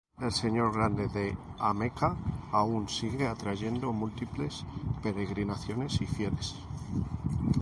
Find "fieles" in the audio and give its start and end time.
6.07-6.55